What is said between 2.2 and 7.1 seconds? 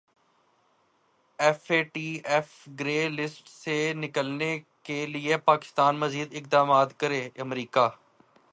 F grey list سے نکلنے کیلئے پاکستان مزید اقدامات